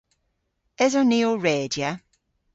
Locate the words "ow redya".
1.29-1.91